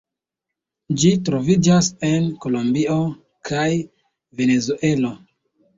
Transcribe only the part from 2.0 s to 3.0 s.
en Kolombio